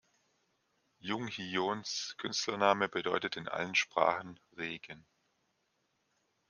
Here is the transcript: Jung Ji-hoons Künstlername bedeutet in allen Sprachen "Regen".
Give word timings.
Jung 0.97 1.27
Ji-hoons 1.27 2.15
Künstlername 2.17 2.89
bedeutet 2.89 3.37
in 3.37 3.47
allen 3.47 3.75
Sprachen 3.75 4.39
"Regen". 4.57 5.05